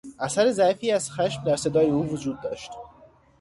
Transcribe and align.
اثر 0.19 0.51
ضعیفی 0.51 0.91
از 0.91 1.11
خشم 1.11 1.43
در 1.43 1.55
صدای 1.55 1.85
او 1.89 2.05
وجود 2.05 2.41
داشت. 2.41 2.71